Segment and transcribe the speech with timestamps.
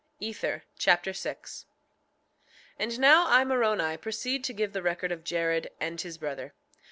[0.19, 1.67] Ether Chapter 6
[2.79, 6.55] 6:1 And now I, Moroni, proceed to give the record of Jared and his brother.